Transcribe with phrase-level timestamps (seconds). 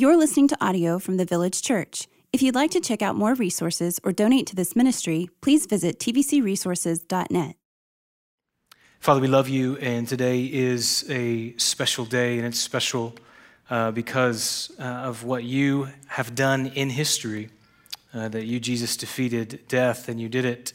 [0.00, 2.08] You're listening to audio from the Village Church.
[2.32, 5.98] If you'd like to check out more resources or donate to this ministry, please visit
[5.98, 7.56] tvcresources.net.
[8.98, 13.14] Father, we love you, and today is a special day, and it's special
[13.68, 17.50] uh, because uh, of what you have done in history.
[18.14, 20.72] Uh, that you, Jesus, defeated death, and you did it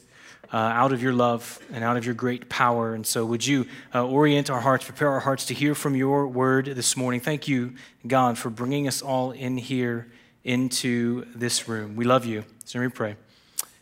[0.56, 2.94] uh, out of your love and out of your great power.
[2.94, 6.30] And so, would you uh, orient our hearts, prepare our hearts to hear from your
[6.30, 7.20] word this morning?
[7.20, 7.74] Thank you,
[8.08, 10.08] God, for bringing us all in here
[10.46, 11.98] into this room.
[11.98, 12.46] We love you.
[12.64, 13.18] So, we pray.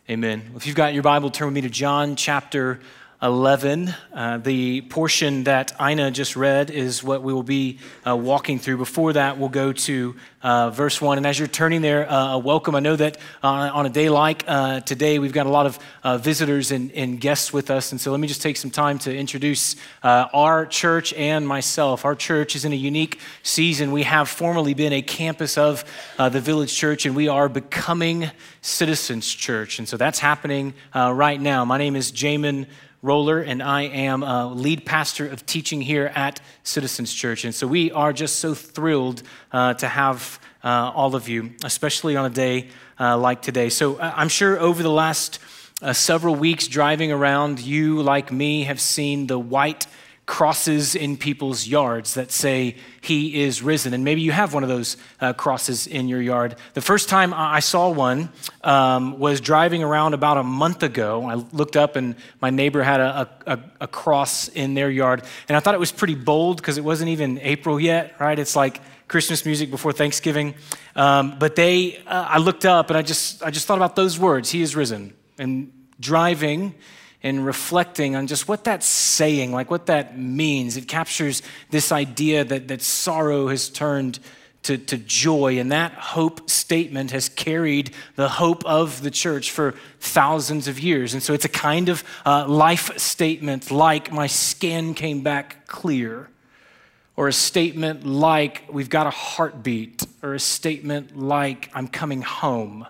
[0.09, 0.51] Amen.
[0.55, 2.79] If you've got your Bible, turn with me to John chapter
[3.23, 3.95] 11.
[4.13, 8.75] Uh, the portion that Ina just read is what we will be uh, walking through.
[8.75, 11.17] Before that, we'll go to uh, verse 1.
[11.17, 12.75] And as you're turning there, uh, welcome.
[12.75, 15.65] I know that uh, on a day like uh, today, we've got a lot
[16.03, 17.93] of visitors and, and, guests with us.
[17.93, 22.03] And so let me just take some time to introduce our church and myself.
[22.03, 23.93] Our church is in a unique season.
[23.93, 25.85] We have formerly been a campus of
[26.17, 29.79] the Village Church, and we are becoming Citizens Church.
[29.79, 31.63] And so that's happening right now.
[31.63, 32.65] My name is Jamin.
[33.03, 37.43] Roller, and I am a lead pastor of teaching here at Citizens Church.
[37.43, 42.15] And so we are just so thrilled uh, to have uh, all of you, especially
[42.15, 43.67] on a day uh, like today.
[43.67, 45.39] So uh, I'm sure over the last
[45.81, 49.85] uh, several weeks driving around, you, like me, have seen the white
[50.25, 53.93] crosses in people's yards that say, He is risen.
[53.93, 56.55] And maybe you have one of those uh, crosses in your yard.
[56.73, 58.29] The first time I saw one
[58.63, 61.25] um, was driving around about a month ago.
[61.25, 65.23] I looked up and my neighbor had a, a, a cross in their yard.
[65.49, 68.39] And I thought it was pretty bold because it wasn't even April yet, right?
[68.39, 68.79] It's like
[69.09, 70.55] Christmas music before Thanksgiving.
[70.95, 74.17] Um, but they, uh, I looked up and I just, I just thought about those
[74.17, 75.13] words, He is risen.
[75.37, 76.75] And driving,
[77.23, 80.75] and reflecting on just what that's saying, like what that means.
[80.75, 84.19] It captures this idea that, that sorrow has turned
[84.63, 89.73] to, to joy, and that hope statement has carried the hope of the church for
[89.99, 91.13] thousands of years.
[91.13, 96.29] And so it's a kind of uh, life statement like, my skin came back clear.
[97.15, 102.87] Or a statement like, we've got a heartbeat, or a statement like, I'm coming home.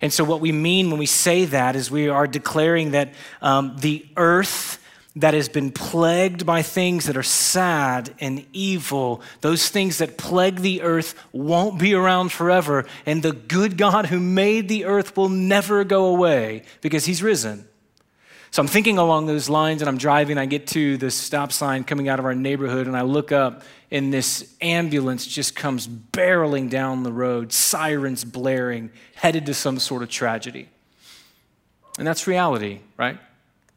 [0.00, 3.76] And so, what we mean when we say that is we are declaring that um,
[3.78, 4.78] the earth
[5.16, 10.60] that has been plagued by things that are sad and evil, those things that plague
[10.60, 12.86] the earth won't be around forever.
[13.04, 17.67] And the good God who made the earth will never go away because he's risen.
[18.58, 20.36] So I'm thinking along those lines, and I'm driving.
[20.36, 23.62] I get to the stop sign coming out of our neighborhood, and I look up,
[23.88, 30.02] and this ambulance just comes barreling down the road, sirens blaring, headed to some sort
[30.02, 30.68] of tragedy.
[31.98, 33.20] And that's reality, right?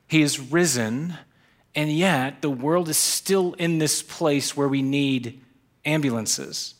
[0.07, 1.13] He is risen,
[1.75, 5.39] and yet the world is still in this place where we need
[5.85, 6.73] ambulances.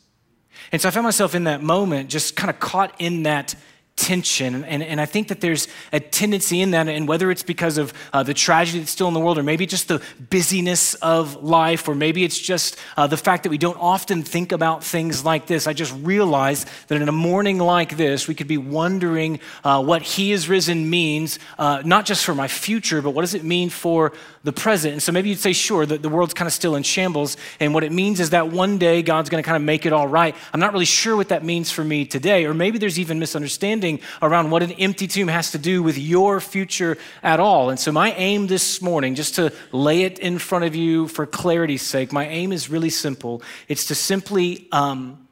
[0.72, 3.54] And so I found myself in that moment just kind of caught in that
[3.96, 4.64] tension.
[4.64, 7.92] And, and I think that there's a tendency in that, and whether it's because of
[8.12, 11.88] uh, the tragedy that's still in the world, or maybe just the busyness of life,
[11.88, 15.46] or maybe it's just uh, the fact that we don't often think about things like
[15.46, 15.66] this.
[15.66, 20.02] I just realized that in a morning like this, we could be wondering uh, what
[20.02, 23.68] He is risen means, uh, not just for my future, but what does it mean
[23.68, 24.12] for
[24.44, 24.92] the present?
[24.92, 27.74] And so maybe you'd say, sure, that the world's kind of still in shambles, and
[27.74, 30.08] what it means is that one day God's going to kind of make it all
[30.08, 30.34] right.
[30.52, 34.00] I'm not really sure what that means for me today, or maybe there's even misunderstanding
[34.20, 37.70] around what an empty tomb has to do with your future at all.
[37.70, 41.26] And so, my aim this morning, just to lay it in front of you for
[41.26, 43.42] clarity's sake, my aim is really simple.
[43.68, 45.28] It's to simply um,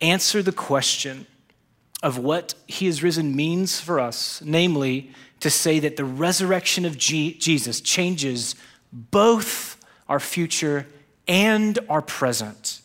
[0.00, 1.26] answer the question
[2.02, 5.10] of what He has risen means for us, namely,
[5.40, 8.54] to say that the resurrection of G- Jesus changes
[8.92, 9.76] both
[10.08, 10.86] our future
[11.26, 12.80] and our present.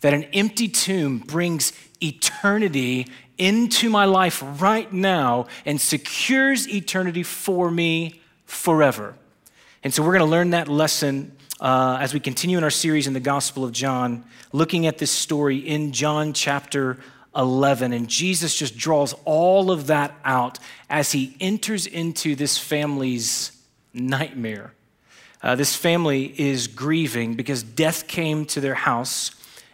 [0.00, 3.06] That an empty tomb brings eternity
[3.38, 9.14] into my life right now and secures eternity for me forever.
[9.84, 13.06] And so we're going to learn that lesson uh, as we continue in our series
[13.06, 16.98] in the Gospel of John, looking at this story in John chapter
[17.36, 17.92] 11.
[17.92, 20.58] And Jesus just draws all of that out
[20.90, 23.52] as he enters into this family's
[23.94, 24.74] nightmare.
[25.42, 29.32] Uh, this family is grieving because death came to their house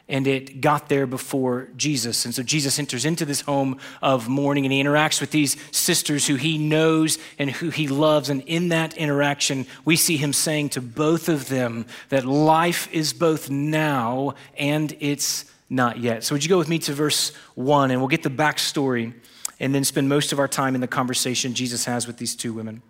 [0.09, 2.25] and it got there before Jesus.
[2.25, 6.27] And so Jesus enters into this home of mourning and he interacts with these sisters
[6.27, 8.31] who he knows and who he loves.
[8.31, 13.13] And in that interaction, we see him saying to both of them that life is
[13.13, 16.25] both now and it's not yet.
[16.25, 19.15] So, would you go with me to verse one and we'll get the backstory
[19.61, 22.53] and then spend most of our time in the conversation Jesus has with these two
[22.53, 22.83] women.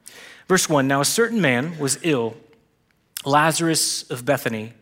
[0.46, 2.36] Verse one Now, a certain man was ill,
[3.24, 4.74] Lazarus of Bethany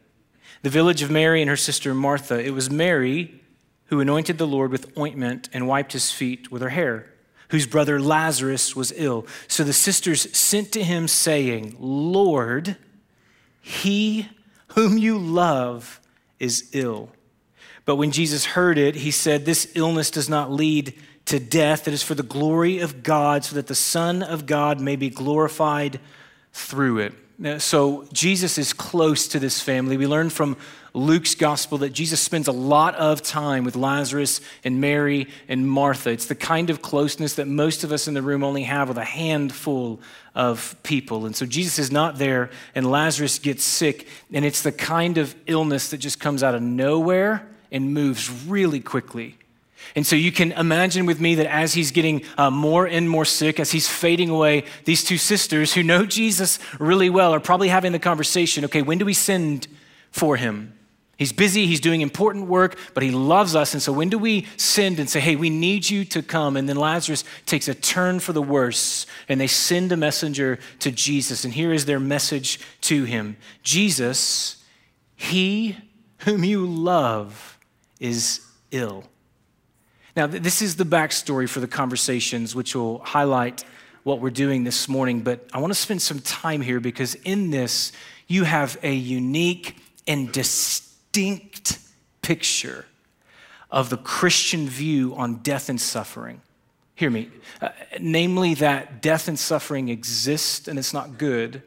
[0.66, 2.44] the village of Mary and her sister Martha.
[2.44, 3.40] It was Mary
[3.84, 7.06] who anointed the Lord with ointment and wiped his feet with her hair,
[7.50, 9.28] whose brother Lazarus was ill.
[9.46, 12.76] So the sisters sent to him, saying, Lord,
[13.60, 14.28] he
[14.70, 16.00] whom you love
[16.40, 17.10] is ill.
[17.86, 20.92] But when Jesus heard it, he said, This illness does not lead
[21.26, 21.88] to death.
[21.88, 25.08] It is for the glory of God, so that the Son of God may be
[25.08, 26.00] glorified
[26.52, 27.14] through it.
[27.62, 29.96] So Jesus is close to this family.
[29.96, 30.56] We learn from
[30.94, 36.10] Luke's gospel that Jesus spends a lot of time with Lazarus and Mary and Martha.
[36.10, 38.96] It's the kind of closeness that most of us in the room only have with
[38.96, 40.00] a handful
[40.34, 41.26] of people.
[41.26, 45.34] And so Jesus is not there, and Lazarus gets sick, and it's the kind of
[45.46, 49.36] illness that just comes out of nowhere and moves really quickly.
[49.94, 53.24] And so you can imagine with me that as he's getting uh, more and more
[53.24, 57.68] sick, as he's fading away, these two sisters who know Jesus really well are probably
[57.68, 59.68] having the conversation okay, when do we send
[60.10, 60.72] for him?
[61.16, 63.72] He's busy, he's doing important work, but he loves us.
[63.72, 66.58] And so when do we send and say, hey, we need you to come?
[66.58, 70.90] And then Lazarus takes a turn for the worse, and they send a messenger to
[70.90, 71.44] Jesus.
[71.46, 74.62] And here is their message to him Jesus,
[75.14, 75.78] he
[76.19, 77.56] whom you love,
[78.00, 78.40] is
[78.70, 79.04] ill.
[80.16, 83.64] Now, this is the backstory for the conversations, which will highlight
[84.02, 85.20] what we're doing this morning.
[85.20, 87.93] But I want to spend some time here because in this,
[88.26, 89.76] you have a unique
[90.06, 91.78] and distinct
[92.22, 92.87] picture
[93.70, 96.40] of the Christian view on death and suffering.
[96.94, 97.31] Hear me.
[97.60, 97.69] Uh,
[98.00, 101.62] namely, that death and suffering exist and it's not good.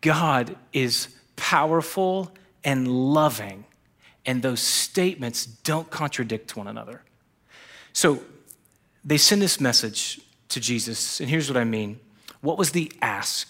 [0.00, 2.30] God is powerful
[2.64, 3.64] and loving,
[4.24, 7.02] and those statements don't contradict one another.
[7.92, 8.22] So
[9.04, 10.20] they send this message
[10.50, 11.98] to Jesus, and here's what I mean.
[12.40, 13.48] What was the ask?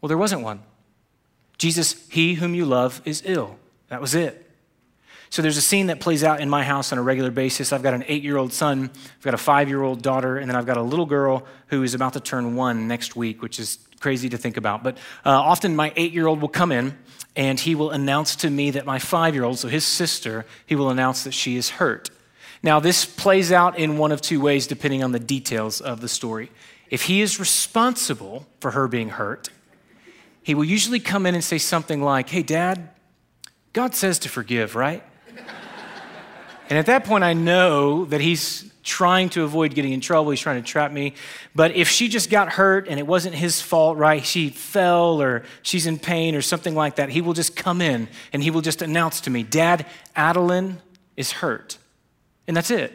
[0.00, 0.62] Well, there wasn't one.
[1.58, 3.56] Jesus, he whom you love, is ill.
[3.88, 4.40] That was it.
[5.30, 7.72] So there's a scene that plays out in my house on a regular basis.
[7.72, 10.48] I've got an eight year old son, I've got a five year old daughter, and
[10.48, 13.58] then I've got a little girl who is about to turn one next week, which
[13.58, 14.84] is crazy to think about.
[14.84, 16.96] But uh, often my eight year old will come in
[17.36, 20.76] and he will announce to me that my five year old, so his sister, he
[20.76, 22.10] will announce that she is hurt.
[22.62, 26.08] Now, this plays out in one of two ways depending on the details of the
[26.08, 26.50] story.
[26.90, 29.48] If he is responsible for her being hurt,
[30.42, 32.90] he will usually come in and say something like, Hey, dad,
[33.72, 35.02] God says to forgive, right?
[36.68, 40.30] and at that point, I know that he's trying to avoid getting in trouble.
[40.30, 41.14] He's trying to trap me.
[41.54, 44.24] But if she just got hurt and it wasn't his fault, right?
[44.24, 48.08] She fell or she's in pain or something like that, he will just come in
[48.32, 50.80] and he will just announce to me, Dad, Adeline
[51.16, 51.78] is hurt.
[52.46, 52.92] And that's it.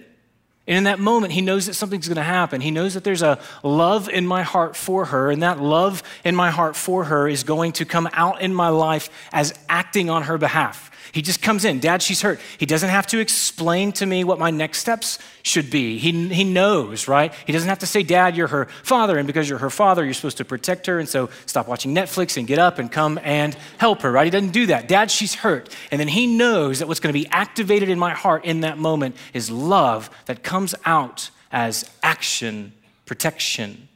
[0.67, 2.61] And in that moment, he knows that something's going to happen.
[2.61, 6.35] He knows that there's a love in my heart for her, and that love in
[6.35, 10.23] my heart for her is going to come out in my life as acting on
[10.23, 10.91] her behalf.
[11.11, 12.39] He just comes in, Dad, she's hurt.
[12.57, 15.97] He doesn't have to explain to me what my next steps should be.
[15.97, 17.33] He, he knows, right?
[17.45, 20.13] He doesn't have to say, Dad, you're her father, and because you're her father, you're
[20.13, 23.57] supposed to protect her, and so stop watching Netflix and get up and come and
[23.77, 24.25] help her, right?
[24.25, 24.87] He doesn't do that.
[24.87, 25.75] Dad, she's hurt.
[25.91, 28.77] And then he knows that what's going to be activated in my heart in that
[28.77, 32.73] moment is love that comes out as action,
[33.05, 33.87] protection.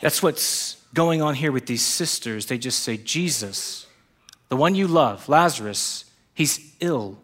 [0.00, 2.46] That's what's going on here with these sisters.
[2.46, 3.86] They just say, Jesus,
[4.48, 6.05] the one you love, Lazarus,
[6.36, 7.18] He's ill.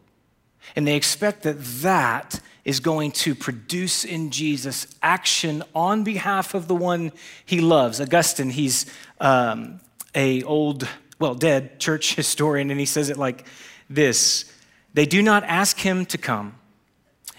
[0.74, 6.66] And they expect that that is going to produce in Jesus action on behalf of
[6.66, 7.12] the one
[7.44, 8.00] he loves.
[8.00, 8.86] Augustine, he's
[9.20, 9.80] um,
[10.14, 10.88] a old,
[11.18, 13.46] well, dead church historian, and he says it like
[13.90, 14.50] this
[14.94, 16.54] They do not ask him to come.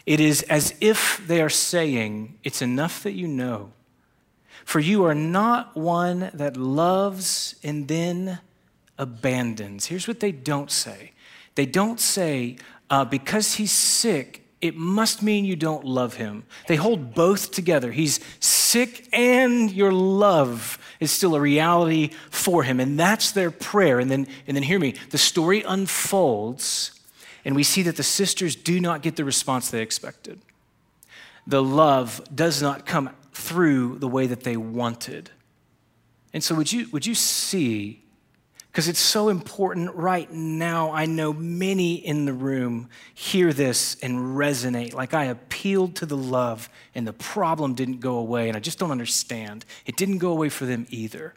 [0.06, 3.74] It is as if they are saying, It's enough that you know.
[4.64, 8.40] For you are not one that loves and then
[9.00, 9.88] abandons.
[9.88, 11.14] Here's what they don't say
[11.56, 12.58] they don't say,
[12.90, 16.46] uh, because he's sick, it must mean you don't love him.
[16.68, 17.92] They hold both together.
[17.92, 22.80] He's sick and your love is still a reality for him.
[22.80, 24.00] And that's their prayer.
[24.00, 26.98] And then, and then hear me, the story unfolds,
[27.44, 30.40] and we see that the sisters do not get the response they expected.
[31.46, 35.30] The love does not come through the way that they wanted.
[36.32, 38.03] And so, would you, would you see
[38.74, 40.92] because it's so important right now.
[40.92, 44.96] I know many in the room hear this and resonate.
[44.96, 48.80] Like I appealed to the love and the problem didn't go away, and I just
[48.80, 49.64] don't understand.
[49.86, 51.36] It didn't go away for them either.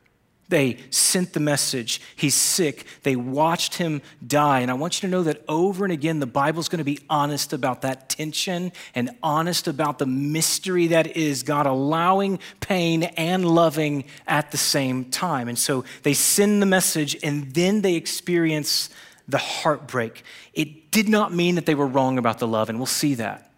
[0.49, 2.00] They sent the message.
[2.15, 2.87] He's sick.
[3.03, 4.61] They watched him die.
[4.61, 7.00] And I want you to know that over and again, the Bible's going to be
[7.11, 13.45] honest about that tension and honest about the mystery that is God allowing pain and
[13.45, 15.49] loving at the same time.
[15.49, 18.91] And so they send the message and then they experience
[19.29, 20.23] the heartbreak.
[20.55, 23.50] It did not mean that they were wrong about the love, and we'll see that.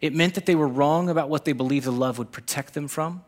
[0.00, 2.86] It meant that they were wrong about what they believed the love would protect them
[2.86, 3.24] from.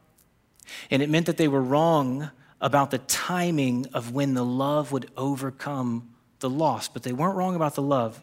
[0.90, 5.10] And it meant that they were wrong about the timing of when the love would
[5.16, 6.10] overcome
[6.40, 8.20] the loss, but they weren't wrong about the love.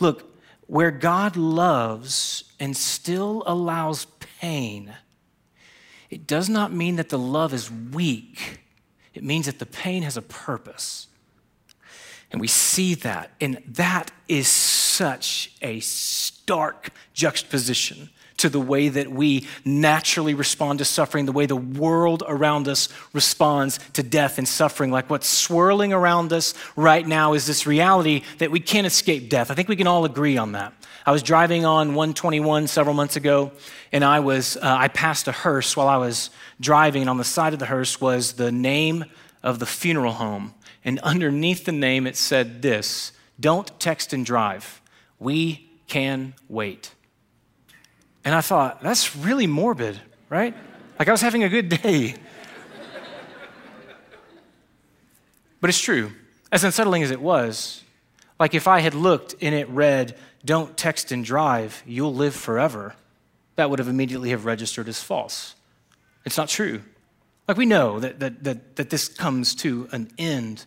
[0.00, 0.34] Look,
[0.66, 4.06] where God loves and still allows
[4.40, 4.94] pain,
[6.10, 8.60] it does not mean that the love is weak.
[9.14, 11.08] It means that the pain has a purpose.
[12.30, 13.30] And we see that.
[13.40, 20.84] And that is such a stark juxtaposition to the way that we naturally respond to
[20.84, 24.90] suffering, the way the world around us responds to death and suffering.
[24.90, 29.50] Like what's swirling around us right now is this reality that we can't escape death.
[29.50, 30.72] I think we can all agree on that.
[31.06, 33.52] I was driving on 121 several months ago,
[33.92, 37.24] and I was uh, I passed a hearse while I was driving, and on the
[37.24, 39.04] side of the hearse was the name
[39.40, 44.82] of the funeral home, and underneath the name it said this: "Don't text and drive.
[45.20, 46.95] We can wait."
[48.26, 50.52] And I thought, that's really morbid, right?
[50.98, 52.16] Like I was having a good day.
[55.60, 56.10] but it's true.
[56.50, 57.84] As unsettling as it was,
[58.40, 62.96] like if I had looked and it read, don't text and drive, you'll live forever,
[63.54, 65.54] that would have immediately have registered as false.
[66.24, 66.82] It's not true.
[67.46, 70.64] Like we know that, that, that, that this comes to an end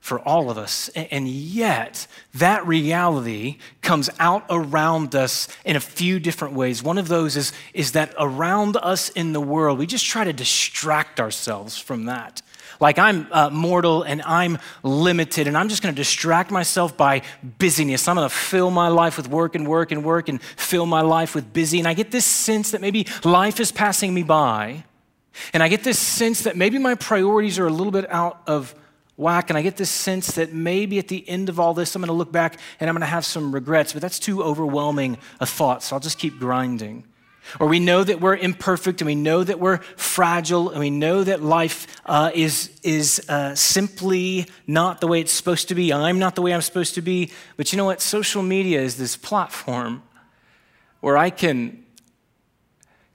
[0.00, 0.88] for all of us.
[0.94, 6.82] And yet, that reality comes out around us in a few different ways.
[6.82, 10.32] One of those is, is that around us in the world, we just try to
[10.32, 12.42] distract ourselves from that.
[12.80, 17.20] Like I'm uh, mortal and I'm limited, and I'm just to distract myself by
[17.58, 18.08] busyness.
[18.08, 21.34] I'm to fill my life with work and work and work and fill my life
[21.34, 21.78] with busy.
[21.78, 24.84] And I get this sense that maybe life is passing me by.
[25.52, 28.74] And I get this sense that maybe my priorities are a little bit out of
[29.20, 29.50] whack.
[29.50, 32.08] And I get this sense that maybe at the end of all this, I'm going
[32.08, 35.46] to look back and I'm going to have some regrets, but that's too overwhelming a
[35.46, 37.04] thought, so I'll just keep grinding.
[37.58, 41.24] Or we know that we're imperfect and we know that we're fragile and we know
[41.24, 45.92] that life uh, is, is uh, simply not the way it's supposed to be.
[45.92, 47.32] I'm not the way I'm supposed to be.
[47.56, 48.00] But you know what?
[48.00, 50.02] Social media is this platform
[51.00, 51.84] where I can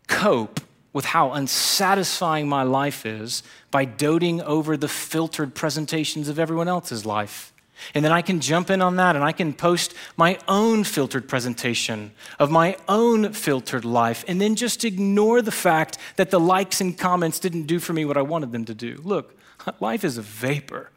[0.07, 0.59] cope
[0.95, 7.05] with how unsatisfying my life is by doting over the filtered presentations of everyone else's
[7.05, 7.51] life.
[7.93, 11.27] And then I can jump in on that and I can post my own filtered
[11.27, 16.79] presentation of my own filtered life and then just ignore the fact that the likes
[16.79, 19.01] and comments didn't do for me what I wanted them to do.
[19.03, 19.37] Look,
[19.81, 20.91] life is a vapor.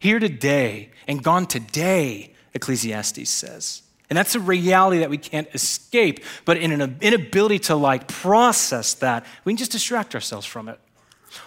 [0.00, 3.82] Here today and gone today, Ecclesiastes says.
[4.10, 6.24] And that's a reality that we can't escape.
[6.44, 10.78] But in an inability to like process that, we can just distract ourselves from it.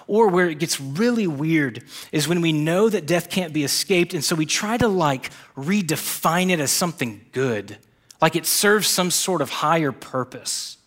[0.08, 4.14] Or where it gets really weird is when we know that death can't be escaped,
[4.14, 7.78] and so we try to like redefine it as something good,
[8.22, 10.78] like it serves some sort of higher purpose.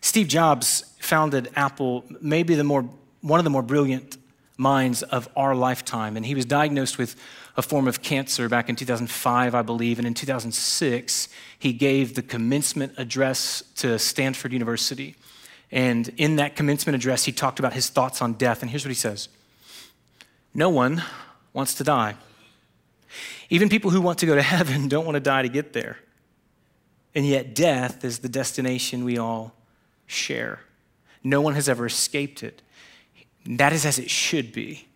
[0.00, 2.88] Steve Jobs founded Apple, maybe the more,
[3.20, 4.16] one of the more brilliant
[4.56, 7.14] minds of our lifetime, and he was diagnosed with
[7.56, 9.98] a form of cancer back in 2005, I believe.
[9.98, 15.16] And in 2006, he gave the commencement address to Stanford University.
[15.70, 18.62] And in that commencement address, he talked about his thoughts on death.
[18.62, 19.28] And here's what he says
[20.52, 21.02] No one
[21.52, 22.16] wants to die.
[23.50, 25.98] Even people who want to go to heaven don't want to die to get there.
[27.14, 29.54] And yet, death is the destination we all
[30.06, 30.60] share.
[31.22, 32.60] No one has ever escaped it.
[33.46, 34.88] That is as it should be,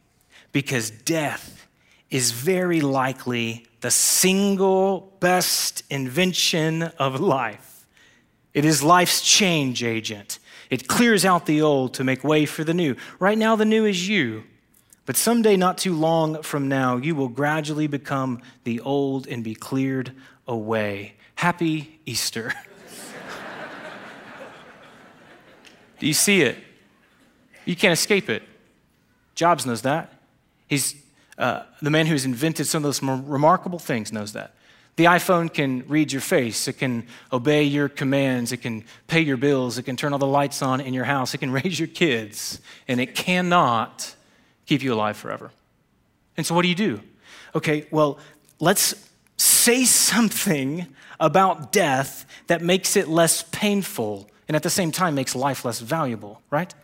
[0.50, 1.67] because death
[2.10, 7.86] is very likely the single best invention of life.
[8.54, 10.38] It is life's change agent.
[10.70, 12.96] It clears out the old to make way for the new.
[13.18, 14.44] Right now, the new is you.
[15.06, 19.54] But someday, not too long from now, you will gradually become the old and be
[19.54, 20.12] cleared
[20.46, 21.14] away.
[21.36, 22.52] Happy Easter.
[25.98, 26.58] Do you see it?
[27.64, 28.42] You can't escape it.
[29.34, 30.12] Jobs knows that.
[30.66, 30.94] He's
[31.38, 34.54] uh, the man who's invented some of those remarkable things knows that.
[34.97, 39.37] The iPhone can read your face, it can obey your commands, it can pay your
[39.37, 41.87] bills, it can turn all the lights on in your house, it can raise your
[41.87, 44.16] kids, and it cannot
[44.66, 45.52] keep you alive forever.
[46.37, 47.00] And so, what do you do?
[47.54, 48.18] Okay, well,
[48.59, 50.88] let's say something
[51.21, 55.78] about death that makes it less painful and at the same time makes life less
[55.78, 56.75] valuable, right?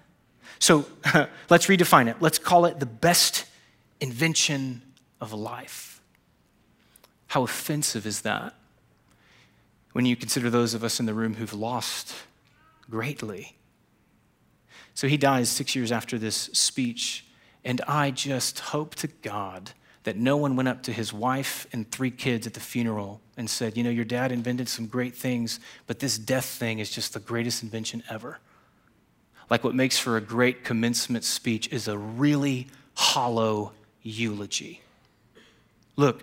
[0.60, 0.86] So,
[1.50, 2.18] let's redefine it.
[2.20, 3.46] Let's call it the best
[4.00, 4.82] invention
[5.20, 6.00] of life.
[7.28, 8.54] How offensive is that
[9.92, 12.14] when you consider those of us in the room who've lost
[12.90, 13.56] greatly?
[14.94, 17.26] So he dies six years after this speech,
[17.64, 19.72] and I just hope to God
[20.04, 23.48] that no one went up to his wife and three kids at the funeral and
[23.48, 27.14] said, You know, your dad invented some great things, but this death thing is just
[27.14, 28.38] the greatest invention ever.
[29.50, 33.72] Like what makes for a great commencement speech is a really hollow
[34.04, 34.82] eulogy.
[35.96, 36.22] Look,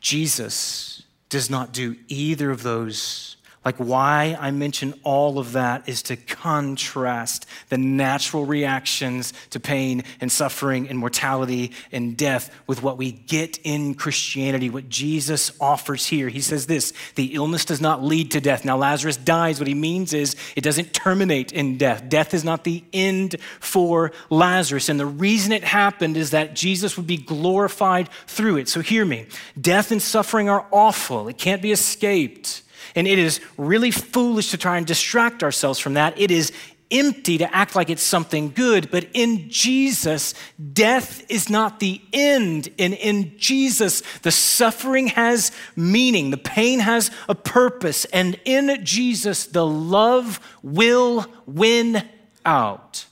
[0.00, 6.00] Jesus does not do either of those like, why I mention all of that is
[6.04, 12.96] to contrast the natural reactions to pain and suffering and mortality and death with what
[12.96, 16.30] we get in Christianity, what Jesus offers here.
[16.30, 18.64] He says this the illness does not lead to death.
[18.64, 19.60] Now, Lazarus dies.
[19.60, 22.08] What he means is it doesn't terminate in death.
[22.08, 24.88] Death is not the end for Lazarus.
[24.88, 28.70] And the reason it happened is that Jesus would be glorified through it.
[28.70, 29.26] So, hear me
[29.60, 32.62] death and suffering are awful, it can't be escaped.
[32.94, 36.18] And it is really foolish to try and distract ourselves from that.
[36.18, 36.52] It is
[36.90, 40.34] empty to act like it's something good, but in Jesus,
[40.72, 42.68] death is not the end.
[42.78, 48.06] And in Jesus, the suffering has meaning, the pain has a purpose.
[48.06, 52.02] And in Jesus, the love will win
[52.44, 53.06] out.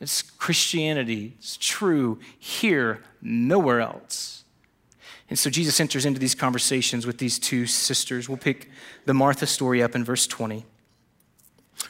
[0.00, 1.34] It's Christianity.
[1.38, 4.43] It's true here, nowhere else.
[5.30, 8.28] And so Jesus enters into these conversations with these two sisters.
[8.28, 8.70] We'll pick
[9.06, 10.64] the Martha story up in verse 20.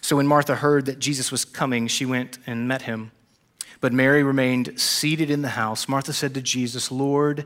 [0.00, 3.10] So when Martha heard that Jesus was coming, she went and met him.
[3.80, 5.88] But Mary remained seated in the house.
[5.88, 7.44] Martha said to Jesus, Lord,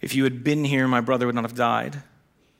[0.00, 2.02] if you had been here, my brother would not have died.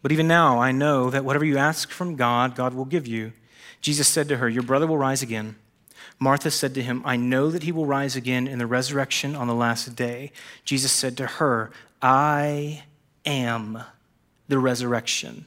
[0.02, 3.32] But even now, I know that whatever you ask from God, God will give you.
[3.80, 5.56] Jesus said to her, Your brother will rise again.
[6.18, 9.46] Martha said to him, I know that he will rise again in the resurrection on
[9.46, 10.32] the last day.
[10.64, 11.70] Jesus said to her,
[12.04, 12.82] I
[13.24, 13.82] am
[14.46, 15.46] the resurrection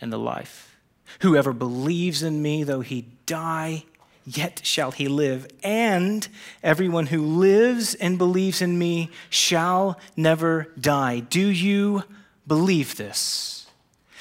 [0.00, 0.76] and the life.
[1.20, 3.86] Whoever believes in me, though he die,
[4.24, 5.48] yet shall he live.
[5.64, 6.28] And
[6.62, 11.18] everyone who lives and believes in me shall never die.
[11.18, 12.04] Do you
[12.46, 13.55] believe this?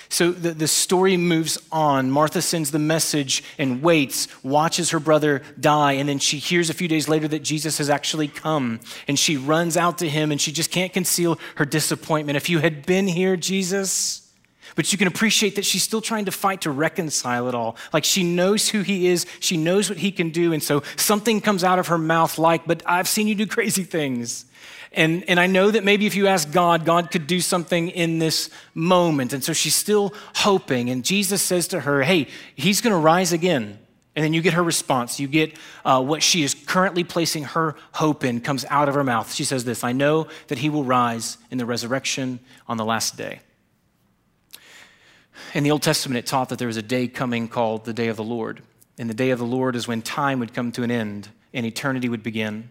[0.09, 2.11] So the, the story moves on.
[2.11, 6.73] Martha sends the message and waits, watches her brother die, and then she hears a
[6.73, 8.79] few days later that Jesus has actually come.
[9.07, 12.37] And she runs out to him and she just can't conceal her disappointment.
[12.37, 14.25] If you had been here, Jesus,
[14.75, 17.77] but you can appreciate that she's still trying to fight to reconcile it all.
[17.93, 21.39] Like she knows who he is, she knows what he can do, and so something
[21.41, 24.45] comes out of her mouth like, But I've seen you do crazy things.
[24.95, 28.19] And, and I know that maybe if you ask God, God could do something in
[28.19, 29.33] this moment.
[29.33, 30.89] And so she's still hoping.
[30.89, 33.77] And Jesus says to her, Hey, he's going to rise again.
[34.15, 35.19] And then you get her response.
[35.19, 39.03] You get uh, what she is currently placing her hope in comes out of her
[39.03, 39.33] mouth.
[39.33, 43.17] She says this I know that he will rise in the resurrection on the last
[43.17, 43.41] day.
[45.53, 48.07] In the Old Testament, it taught that there was a day coming called the day
[48.07, 48.61] of the Lord.
[48.97, 51.65] And the day of the Lord is when time would come to an end and
[51.65, 52.69] eternity would begin.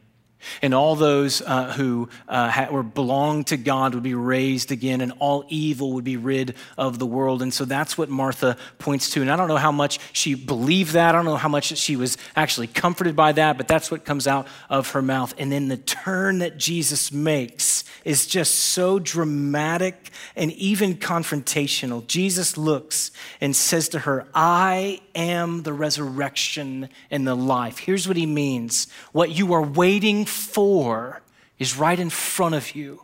[0.62, 5.12] And all those uh, who uh, were belonged to God would be raised again, and
[5.18, 7.42] all evil would be rid of the world.
[7.42, 9.20] And so that's what Martha points to.
[9.20, 11.14] And I don't know how much she believed that.
[11.14, 14.26] I don't know how much she was actually comforted by that, but that's what comes
[14.26, 15.34] out of her mouth.
[15.38, 22.06] And then the turn that Jesus makes is just so dramatic and even confrontational.
[22.06, 27.78] Jesus looks and says to her, I am the resurrection and the life.
[27.78, 31.22] Here's what he means what you are waiting for
[31.58, 33.02] is right in front of you.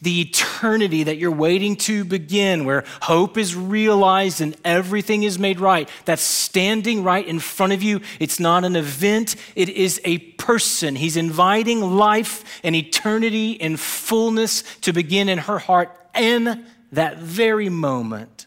[0.00, 5.60] The eternity that you're waiting to begin, where hope is realized and everything is made
[5.60, 8.00] right, that's standing right in front of you.
[8.18, 10.96] It's not an event, it is a person.
[10.96, 17.68] He's inviting life and eternity in fullness to begin in her heart in that very
[17.68, 18.46] moment.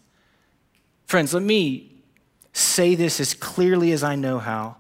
[1.06, 1.92] Friends, let me
[2.54, 4.78] say this as clearly as I know how.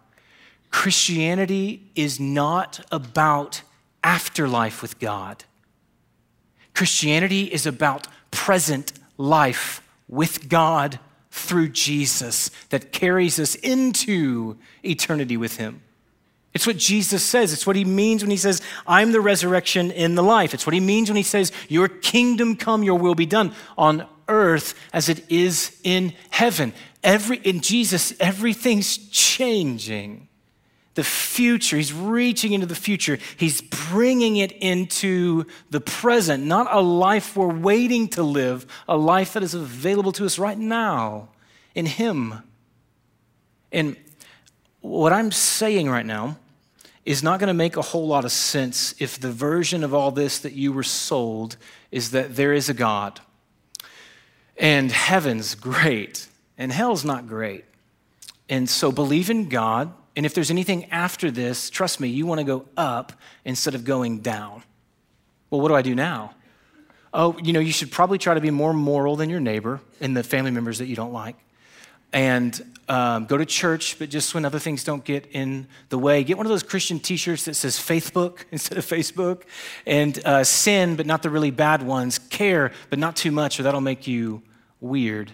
[0.79, 3.63] Christianity is not about
[4.01, 5.43] afterlife with God.
[6.73, 10.97] Christianity is about present life with God
[11.31, 15.81] through Jesus that carries us into eternity with Him.
[16.53, 17.51] It's what Jesus says.
[17.51, 20.53] It's what he means when he says, I'm the resurrection in the life.
[20.53, 24.07] It's what he means when he says, Your kingdom come, your will be done on
[24.29, 26.71] earth as it is in heaven.
[27.03, 30.28] Every, in Jesus, everything's changing
[30.95, 31.77] the future.
[31.77, 33.19] He's reaching into the future.
[33.37, 39.33] He's bringing it into the present, not a life we're waiting to live, a life
[39.33, 41.29] that is available to us right now
[41.75, 42.41] in Him.
[43.71, 43.95] And
[44.81, 46.37] what I'm saying right now
[47.05, 50.11] is not going to make a whole lot of sense if the version of all
[50.11, 51.57] this that you were sold
[51.91, 53.19] is that there is a God
[54.57, 57.65] and heaven's great and hell's not great.
[58.49, 62.39] And so believe in God and if there's anything after this, trust me, you want
[62.39, 63.13] to go up
[63.45, 64.63] instead of going down.
[65.49, 66.33] Well, what do I do now?
[67.13, 70.15] oh, you know, you should probably try to be more moral than your neighbor and
[70.15, 71.35] the family members that you don't like.
[72.11, 76.23] And um, go to church, but just when other things don't get in the way,
[76.23, 79.43] get one of those Christian t shirts that says Faithbook instead of Facebook.
[79.85, 82.17] And uh, sin, but not the really bad ones.
[82.17, 84.41] Care, but not too much, or that'll make you
[84.79, 85.31] weird.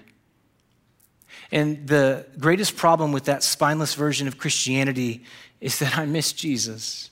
[1.51, 5.23] And the greatest problem with that spineless version of Christianity
[5.61, 7.09] is that I miss Jesus.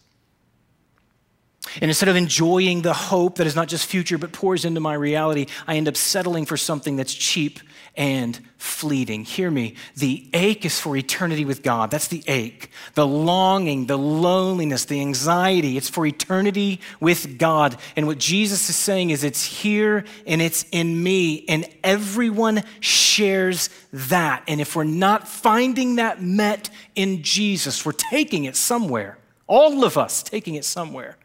[1.82, 4.94] And instead of enjoying the hope that is not just future but pours into my
[4.94, 7.60] reality, I end up settling for something that's cheap
[7.96, 9.24] and fleeting.
[9.24, 9.76] Hear me.
[9.96, 11.92] The ache is for eternity with God.
[11.92, 12.72] That's the ache.
[12.96, 17.78] The longing, the loneliness, the anxiety, it's for eternity with God.
[17.96, 23.70] And what Jesus is saying is it's here and it's in me, and everyone shares
[23.92, 24.44] that.
[24.48, 29.20] And if we're not finding that met in Jesus, we're taking it somewhere.
[29.46, 31.18] All of us taking it somewhere.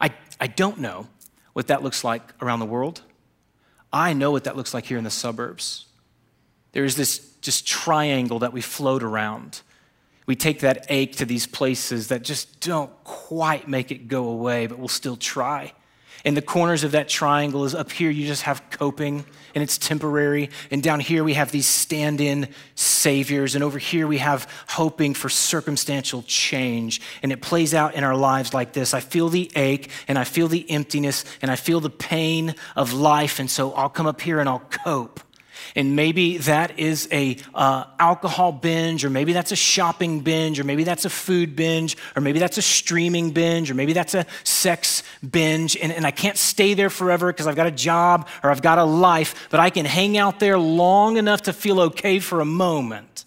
[0.00, 1.06] I, I don't know
[1.54, 3.02] what that looks like around the world.
[3.92, 5.86] I know what that looks like here in the suburbs.
[6.72, 9.62] There's this just triangle that we float around.
[10.26, 14.66] We take that ache to these places that just don't quite make it go away,
[14.66, 15.72] but we'll still try.
[16.24, 19.78] In the corners of that triangle is up here, you just have coping and it's
[19.78, 20.50] temporary.
[20.70, 23.54] And down here, we have these stand in saviors.
[23.54, 27.00] And over here, we have hoping for circumstantial change.
[27.22, 30.24] And it plays out in our lives like this I feel the ache and I
[30.24, 33.38] feel the emptiness and I feel the pain of life.
[33.38, 35.20] And so I'll come up here and I'll cope
[35.74, 40.64] and maybe that is a uh, alcohol binge or maybe that's a shopping binge or
[40.64, 44.26] maybe that's a food binge or maybe that's a streaming binge or maybe that's a
[44.44, 45.76] sex binge.
[45.76, 48.78] And, and i can't stay there forever because i've got a job or i've got
[48.78, 52.44] a life but i can hang out there long enough to feel okay for a
[52.44, 53.24] moment.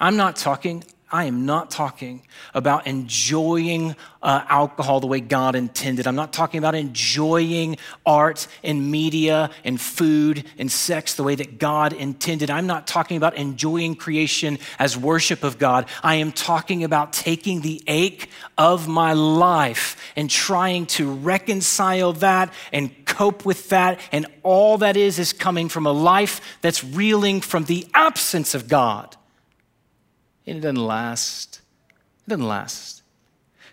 [0.00, 2.22] I'm not talking I am not talking
[2.54, 6.06] about enjoying uh, alcohol the way God intended.
[6.06, 11.58] I'm not talking about enjoying art and media and food and sex the way that
[11.58, 12.48] God intended.
[12.48, 15.86] I'm not talking about enjoying creation as worship of God.
[16.04, 22.52] I am talking about taking the ache of my life and trying to reconcile that
[22.72, 23.98] and cope with that.
[24.12, 28.68] And all that is is coming from a life that's reeling from the absence of
[28.68, 29.16] God
[30.50, 31.60] and it doesn't last.
[32.26, 33.02] It doesn't last.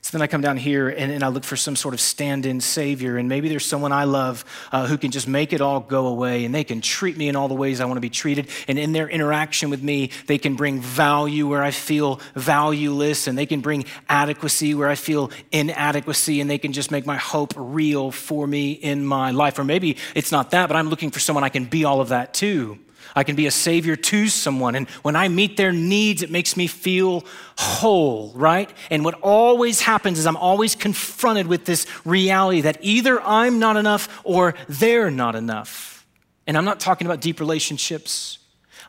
[0.02, 2.46] So then I come down here and, and I look for some sort of stand
[2.46, 5.82] in savior, and maybe there's someone I love uh, who can just make it all
[5.82, 8.12] go away and they can treat me in all the ways I want to be
[8.12, 8.48] treated.
[8.68, 13.38] And in their interaction with me, they can bring value where I feel valueless, and
[13.38, 17.54] they can bring adequacy where I feel inadequacy, and they can just make my hope
[17.58, 19.60] real for me in my life.
[19.60, 22.10] Or maybe it's not that, but I'm looking for someone I can be all of
[22.10, 22.80] that too.
[23.16, 24.76] I can be a savior to someone.
[24.76, 27.26] And when I meet their needs, it makes me feel
[27.58, 28.70] whole, right?
[28.90, 33.78] And what always happens is I'm always confronted with this reality that either I'm not
[33.78, 36.06] enough or they're not enough.
[36.46, 38.40] And I'm not talking about deep relationships.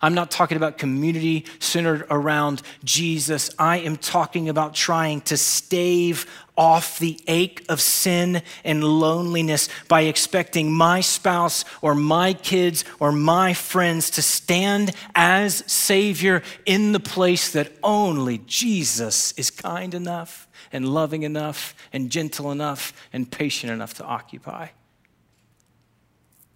[0.01, 3.51] I'm not talking about community centered around Jesus.
[3.59, 10.03] I am talking about trying to stave off the ache of sin and loneliness by
[10.03, 17.01] expecting my spouse or my kids or my friends to stand as Savior in the
[17.01, 23.73] place that only Jesus is kind enough and loving enough and gentle enough and patient
[23.73, 24.69] enough to occupy.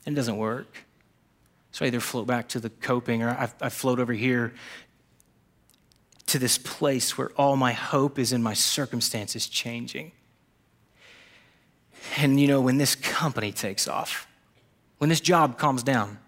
[0.05, 0.85] It doesn't work.
[1.73, 4.53] So I either float back to the coping or I, I float over here
[6.27, 10.13] to this place where all my hope is in my circumstances changing.
[12.19, 14.27] And you know, when this company takes off,
[14.99, 16.19] when this job calms down,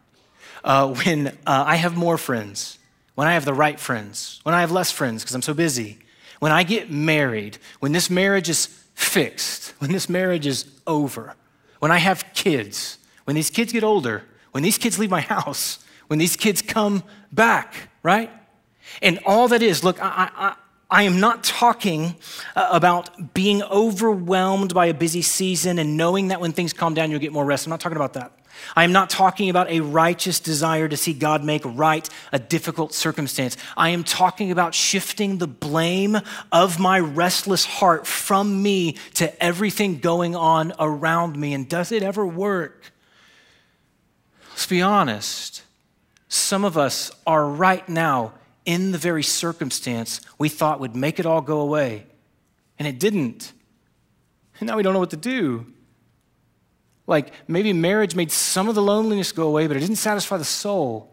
[0.64, 2.78] uh, when uh, I have more friends,
[3.14, 5.98] when I have the right friends, when I have less friends because I'm so busy,
[6.40, 11.34] when I get married, when this marriage is fixed, when this marriage is over,
[11.80, 15.80] when I have kids, when these kids get older, when these kids leave my house,
[16.06, 18.30] when these kids come back, right?
[19.02, 20.54] And all that is, look, I, I,
[20.88, 22.14] I am not talking
[22.54, 27.10] uh, about being overwhelmed by a busy season and knowing that when things calm down,
[27.10, 27.66] you'll get more rest.
[27.66, 28.30] I'm not talking about that.
[28.76, 32.94] I am not talking about a righteous desire to see God make right a difficult
[32.94, 33.56] circumstance.
[33.76, 36.16] I am talking about shifting the blame
[36.52, 41.54] of my restless heart from me to everything going on around me.
[41.54, 42.93] And does it ever work?
[44.54, 45.62] Let's be honest.
[46.28, 51.26] Some of us are right now in the very circumstance we thought would make it
[51.26, 52.06] all go away,
[52.78, 53.52] and it didn't.
[54.60, 55.66] And now we don't know what to do.
[57.08, 60.44] Like maybe marriage made some of the loneliness go away, but it didn't satisfy the
[60.44, 61.12] soul.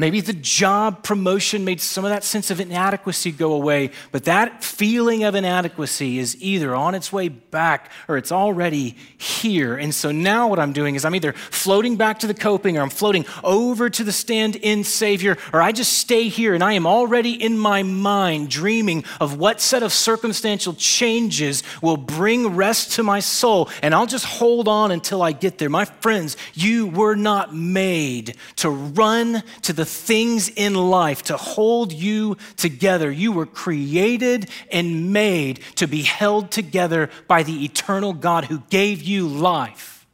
[0.00, 4.62] Maybe the job promotion made some of that sense of inadequacy go away, but that
[4.62, 9.76] feeling of inadequacy is either on its way back or it's already here.
[9.76, 12.82] And so now what I'm doing is I'm either floating back to the coping or
[12.82, 16.74] I'm floating over to the stand in Savior, or I just stay here and I
[16.74, 22.92] am already in my mind dreaming of what set of circumstantial changes will bring rest
[22.92, 23.68] to my soul.
[23.82, 25.68] And I'll just hold on until I get there.
[25.68, 31.92] My friends, you were not made to run to the things in life to hold
[31.92, 33.10] you together.
[33.10, 39.02] You were created and made to be held together by the eternal God who gave
[39.02, 40.06] you life.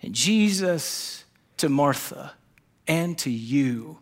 [0.00, 1.24] And Jesus
[1.58, 2.32] to Martha
[2.86, 3.98] and to you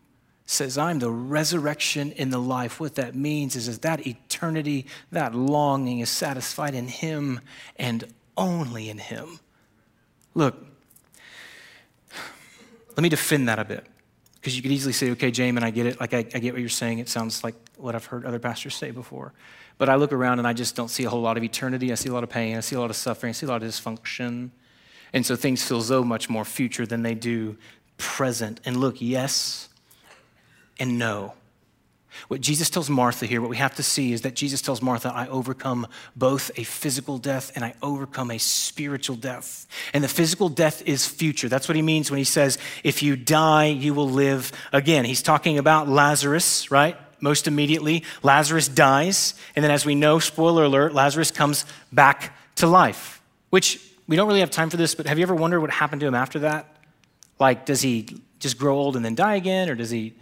[0.46, 2.78] says, I'm the resurrection and the life.
[2.78, 7.40] What that means is, is that eternity, that longing is satisfied in Him
[7.76, 8.04] and
[8.36, 9.40] only in Him.
[10.34, 10.56] Look,
[12.96, 13.86] let me defend that a bit.
[14.34, 16.00] Because you could easily say, okay, Jamin, I get it.
[16.00, 16.98] Like, I, I get what you're saying.
[16.98, 19.32] It sounds like what I've heard other pastors say before.
[19.78, 21.92] But I look around and I just don't see a whole lot of eternity.
[21.92, 22.56] I see a lot of pain.
[22.56, 23.30] I see a lot of suffering.
[23.30, 24.50] I see a lot of dysfunction.
[25.12, 27.56] And so things feel so much more future than they do
[27.98, 28.60] present.
[28.64, 29.68] And look, yes
[30.78, 31.34] and no.
[32.28, 35.12] What Jesus tells Martha here, what we have to see is that Jesus tells Martha,
[35.14, 39.66] I overcome both a physical death and I overcome a spiritual death.
[39.92, 41.48] And the physical death is future.
[41.48, 45.04] That's what he means when he says, if you die, you will live again.
[45.04, 46.96] He's talking about Lazarus, right?
[47.20, 49.34] Most immediately, Lazarus dies.
[49.54, 54.28] And then, as we know, spoiler alert, Lazarus comes back to life, which we don't
[54.28, 56.40] really have time for this, but have you ever wondered what happened to him after
[56.40, 56.76] that?
[57.38, 58.06] Like, does he
[58.38, 60.14] just grow old and then die again, or does he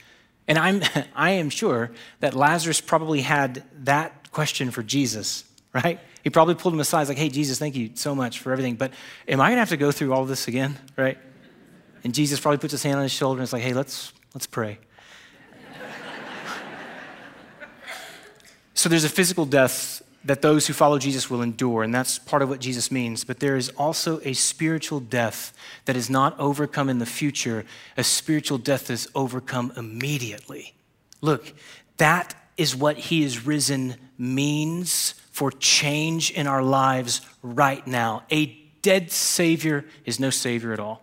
[0.46, 0.82] and I'm,
[1.14, 6.00] I am sure that Lazarus probably had that question for Jesus, right?
[6.22, 8.76] He probably pulled him aside, He's like, hey, Jesus, thank you so much for everything,
[8.76, 8.92] but
[9.28, 11.18] am I gonna have to go through all this again, right?
[12.02, 14.46] And Jesus probably puts his hand on his shoulder and is like, hey, let's, let's
[14.46, 14.78] pray.
[18.74, 22.42] so there's a physical death that those who follow Jesus will endure, and that's part
[22.42, 23.24] of what Jesus means.
[23.24, 25.52] But there is also a spiritual death
[25.84, 27.64] that is not overcome in the future,
[27.96, 30.74] a spiritual death that is overcome immediately.
[31.20, 31.52] Look,
[31.98, 38.22] that is what He is risen means for change in our lives right now.
[38.30, 38.46] A
[38.82, 41.02] dead Savior is no Savior at all.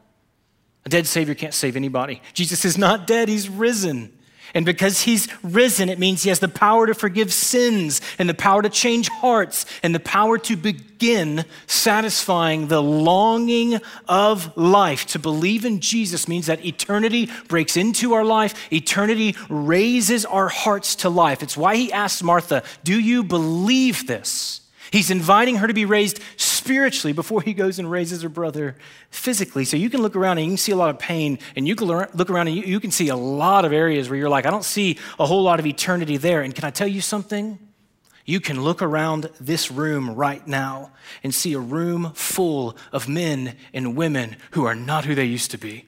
[0.85, 2.21] A dead Savior can't save anybody.
[2.33, 4.17] Jesus is not dead, He's risen.
[4.53, 8.33] And because he's risen, it means he has the power to forgive sins and the
[8.33, 15.05] power to change hearts and the power to begin satisfying the longing of life.
[15.07, 20.95] To believe in Jesus means that eternity breaks into our life, eternity raises our hearts
[20.97, 21.43] to life.
[21.43, 24.60] It's why he asks Martha, Do you believe this?
[24.91, 28.75] He's inviting her to be raised spiritually before he goes and raises her brother
[29.09, 29.63] physically.
[29.63, 31.75] So you can look around and you can see a lot of pain, and you
[31.75, 34.51] can look around and you, can see a lot of areas where you're like, I
[34.51, 36.41] don't see a whole lot of eternity there.
[36.41, 37.57] And can I tell you something?
[38.25, 40.91] You can look around this room right now
[41.23, 45.51] and see a room full of men and women who are not who they used
[45.51, 45.85] to be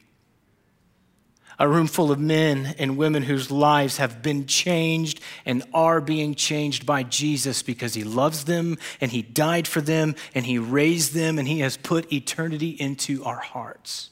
[1.60, 6.36] a room full of men and women whose lives have been changed and are being
[6.36, 11.14] changed by Jesus because he loves them and he died for them and he raised
[11.14, 14.10] them and he has put eternity into our hearts.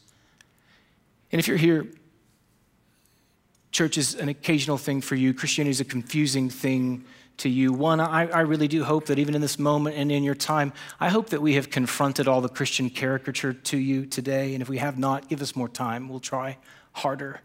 [1.32, 1.88] And if you're here,
[3.72, 7.06] church is an occasional thing for you, Christianity is a confusing thing
[7.38, 7.74] to you.
[7.74, 10.74] One, I, I, really do hope that even in this moment and in your time,
[11.00, 14.54] I hope that we have confronted all the Christian caricature to you today.
[14.54, 16.08] And if we have not, give us more time.
[16.08, 16.58] We'll try
[16.94, 17.42] harder.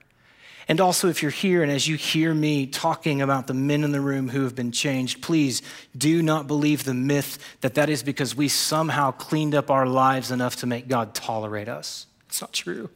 [0.69, 3.93] And also, if you're here and as you hear me talking about the men in
[3.93, 5.63] the room who have been changed, please
[5.97, 10.33] do not believe the myth that that is because we somehow cleaned up our lives
[10.33, 12.07] enough to make God tolerate us.
[12.29, 12.91] It's not true.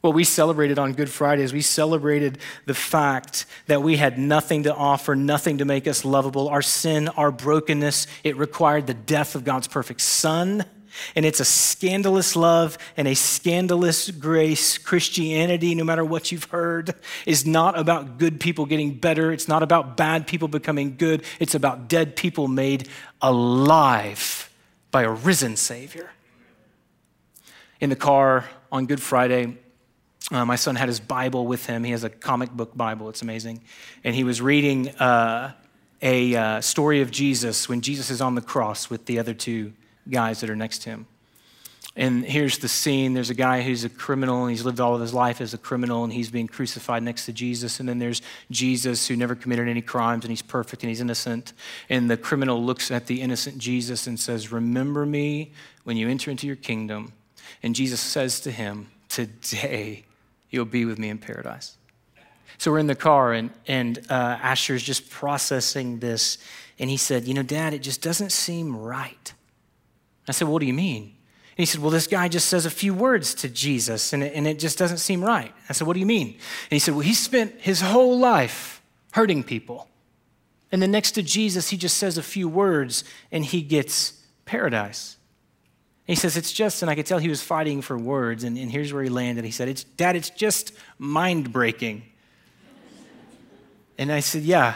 [0.00, 4.62] What we celebrated on Good Friday is we celebrated the fact that we had nothing
[4.62, 6.48] to offer, nothing to make us lovable.
[6.48, 10.64] Our sin, our brokenness, it required the death of God's perfect Son
[11.14, 14.78] and it's a scandalous love and a scandalous grace.
[14.78, 19.32] Christianity, no matter what you've heard, is not about good people getting better.
[19.32, 21.24] It's not about bad people becoming good.
[21.40, 22.88] It's about dead people made
[23.20, 24.50] alive
[24.90, 26.10] by a risen Savior.
[27.80, 29.58] In the car on Good Friday,
[30.32, 31.84] uh, my son had his Bible with him.
[31.84, 33.62] He has a comic book Bible, it's amazing.
[34.02, 35.52] And he was reading uh,
[36.02, 39.72] a uh, story of Jesus when Jesus is on the cross with the other two
[40.08, 41.06] guys that are next to him.
[41.98, 45.00] And here's the scene there's a guy who's a criminal, and he's lived all of
[45.00, 47.80] his life as a criminal, and he's being crucified next to Jesus.
[47.80, 51.54] And then there's Jesus, who never committed any crimes, and he's perfect and he's innocent.
[51.88, 55.52] And the criminal looks at the innocent Jesus and says, Remember me
[55.84, 57.14] when you enter into your kingdom.
[57.62, 60.04] And Jesus says to him, Today
[60.50, 61.78] you'll be with me in paradise.
[62.58, 66.36] So we're in the car, and, and uh, Asher's just processing this.
[66.78, 69.32] And he said, You know, Dad, it just doesn't seem right.
[70.28, 71.02] I said, What do you mean?
[71.02, 74.34] And he said, Well, this guy just says a few words to Jesus, and it,
[74.34, 75.52] and it just doesn't seem right.
[75.68, 76.28] I said, What do you mean?
[76.28, 79.88] And he said, Well, he spent his whole life hurting people.
[80.72, 84.12] And then next to Jesus, he just says a few words, and he gets
[84.44, 85.16] paradise.
[86.06, 88.58] And he says, It's just, and I could tell he was fighting for words, and,
[88.58, 89.44] and here's where he landed.
[89.44, 92.02] He said, it's, Dad, it's just mind breaking.
[93.96, 94.74] and I said, Yeah,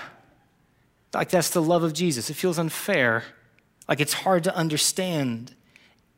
[1.12, 2.30] like that's the love of Jesus.
[2.30, 3.24] It feels unfair,
[3.90, 5.55] like it's hard to understand.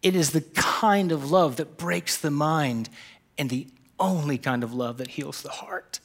[0.02, 2.90] It is the kind of love that breaks the mind
[3.38, 3.66] and the
[3.98, 5.98] only kind of love that heals the heart.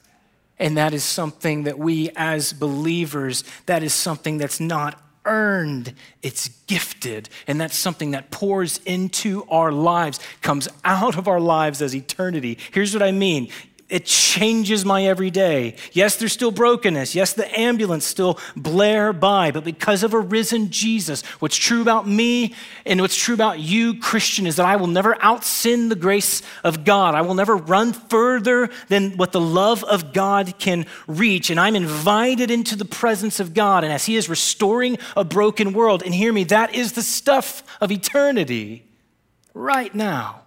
[0.58, 6.48] And that is something that we as believers, that is something that's not earned, it's
[6.68, 7.28] gifted.
[7.48, 12.58] And that's something that pours into our lives, comes out of our lives as eternity.
[12.72, 13.50] Here's what I mean
[13.90, 15.76] it changes my everyday.
[15.94, 17.16] Yes, there's still brokenness.
[17.16, 22.06] Yes, the ambulance still blare by, but because of a risen Jesus, what's true about
[22.06, 22.54] me
[22.86, 26.42] and what's true about you, Christian, is that I will never out sin the grace
[26.66, 27.16] of God.
[27.16, 31.50] I will never run further than what the love of God can reach.
[31.50, 33.86] And I'm invited into the presence of God.
[33.86, 37.64] And as He is restoring a broken world, and hear me, that is the stuff
[37.80, 38.84] of eternity
[39.54, 40.42] right now.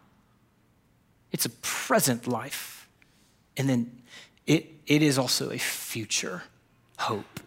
[1.33, 2.70] It's a present life.
[3.57, 4.03] And then
[4.47, 6.43] it, it is also a future
[6.99, 7.41] hope.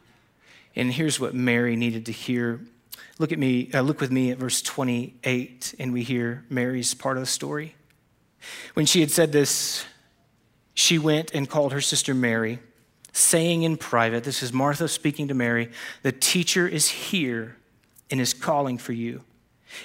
[0.76, 2.62] And here's what Mary needed to hear.
[3.20, 7.18] Look at me, uh, look with me at verse 28, and we hear Mary's part
[7.18, 7.76] of the story.
[8.74, 9.86] When she had said this,
[10.74, 12.60] she went and called her sister Mary,
[13.12, 15.70] saying in private, This is Martha speaking to Mary,
[16.02, 17.58] the teacher is here
[18.10, 19.22] and is calling for you.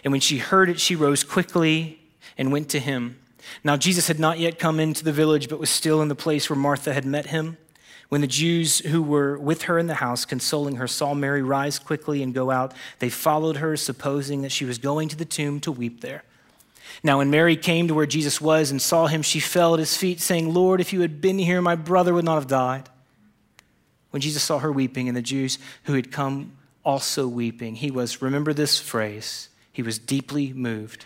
[0.05, 2.01] And when she heard it, she rose quickly
[2.37, 3.19] and went to him.
[3.65, 6.49] Now, Jesus had not yet come into the village, but was still in the place
[6.49, 7.57] where Martha had met him.
[8.09, 11.79] When the Jews who were with her in the house, consoling her, saw Mary rise
[11.79, 15.61] quickly and go out, they followed her, supposing that she was going to the tomb
[15.61, 16.25] to weep there.
[17.03, 19.97] Now, when Mary came to where Jesus was and saw him, she fell at his
[19.97, 22.89] feet, saying, Lord, if you had been here, my brother would not have died.
[24.11, 26.53] When Jesus saw her weeping and the Jews who had come
[26.85, 31.05] also weeping, he was, remember this phrase, he was deeply moved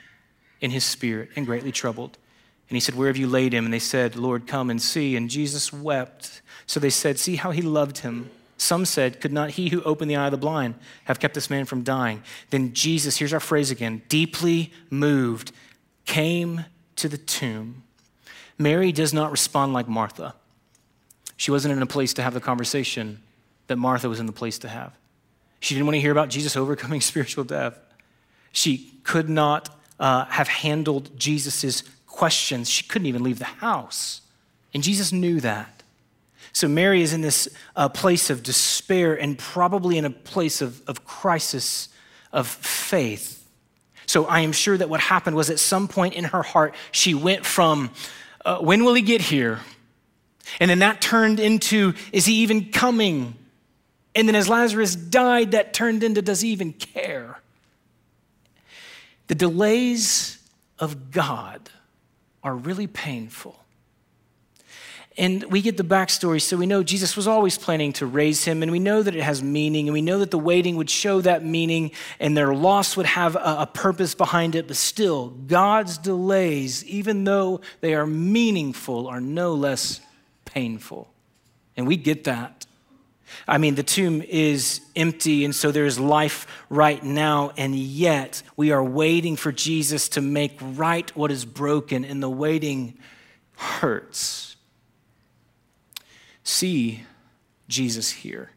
[0.60, 2.16] in his spirit and greatly troubled.
[2.72, 3.66] And he said, Where have you laid him?
[3.66, 5.14] And they said, Lord, come and see.
[5.14, 6.40] And Jesus wept.
[6.64, 8.30] So they said, See how he loved him.
[8.56, 11.50] Some said, Could not he who opened the eye of the blind have kept this
[11.50, 12.22] man from dying?
[12.48, 15.52] Then Jesus, here's our phrase again, deeply moved,
[16.06, 16.64] came
[16.96, 17.82] to the tomb.
[18.56, 20.34] Mary does not respond like Martha.
[21.36, 23.20] She wasn't in a place to have the conversation
[23.66, 24.94] that Martha was in the place to have.
[25.60, 27.78] She didn't want to hear about Jesus overcoming spiritual death.
[28.50, 31.82] She could not uh, have handled Jesus'
[32.22, 32.70] questions.
[32.70, 34.20] She couldn't even leave the house.
[34.72, 35.82] And Jesus knew that.
[36.52, 40.88] So Mary is in this uh, place of despair and probably in a place of,
[40.88, 41.88] of crisis
[42.32, 43.44] of faith.
[44.06, 47.12] So I am sure that what happened was at some point in her heart, she
[47.12, 47.90] went from,
[48.44, 49.58] uh, when will he get here?
[50.60, 53.34] And then that turned into, is he even coming?
[54.14, 57.40] And then as Lazarus died, that turned into, does he even care?
[59.26, 60.38] The delays
[60.78, 61.68] of God
[62.42, 63.58] are really painful.
[65.18, 68.62] And we get the backstory, so we know Jesus was always planning to raise him,
[68.62, 71.20] and we know that it has meaning, and we know that the waiting would show
[71.20, 74.66] that meaning, and their loss would have a, purpose behind it.
[74.66, 80.00] But still, God's delays, even though they are meaningful, are no less
[80.46, 81.12] painful.
[81.76, 82.64] And we get that.
[83.46, 88.70] I mean, the tomb is empty, and so there's life right now, and yet we
[88.70, 92.98] are waiting for Jesus to make right what is broken, and the waiting
[93.56, 94.56] hurts.
[96.44, 97.02] See
[97.68, 98.50] Jesus here.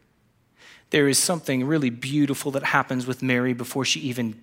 [0.92, 4.42] There is something really beautiful that happens with Mary before she even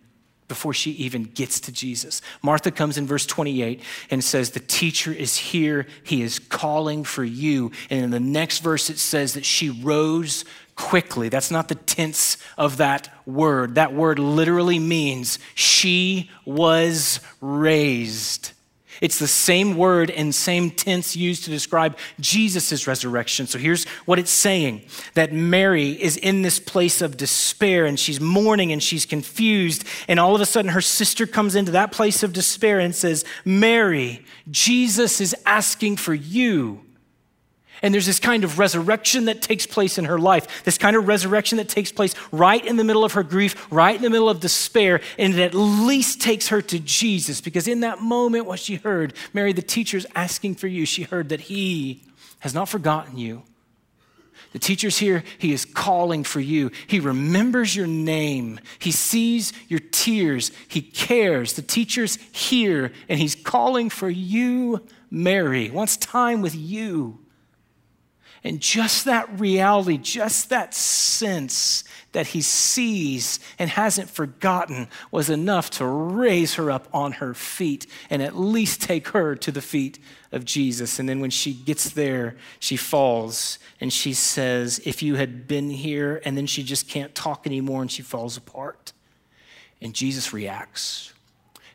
[0.53, 2.21] before she even gets to Jesus.
[2.43, 5.87] Martha comes in verse 28 and says, The teacher is here.
[6.05, 7.73] He is calling for you.
[7.89, 10.45] And in the next verse, it says that she rose
[10.77, 11.31] quickly.
[11.31, 13.77] That's not the tense of that word.
[13.77, 18.53] That word literally means she was raised.
[19.03, 23.49] It's the same word and same tense used to describe Jesus' resurrection.
[23.49, 24.85] So here's what it's saying
[25.15, 29.85] that Mary is in this place of despair and she's mourning and she's confused.
[30.07, 33.25] And all of a sudden, her sister comes into that place of despair and says,
[33.45, 36.81] Mary, Jesus is asking for you.
[37.83, 41.09] And there's this kind of resurrection that takes place in her life, this kind of
[41.09, 44.29] resurrection that takes place right in the middle of her grief, right in the middle
[44.29, 48.61] of despair, and it at least takes her to Jesus because in that moment, what
[48.61, 52.03] she heard, Mary, the teacher's asking for you, she heard that he
[52.39, 53.43] has not forgotten you.
[54.53, 56.71] The teacher's here, he is calling for you.
[56.87, 61.55] He remembers your name, he sees your tears, he cares.
[61.55, 67.22] The teacher's here, and he's calling for you, Mary, wants time with you.
[68.45, 75.71] And just that reality, just that sense that he sees and hasn't forgotten was enough
[75.71, 80.01] to raise her up on her feet and at least take her to the feet
[80.33, 80.99] of Jesus.
[80.99, 85.71] And then when she gets there, she falls and she says, If you had been
[85.71, 88.93] here, and then she just can't talk anymore and she falls apart.
[89.81, 91.13] And Jesus reacts.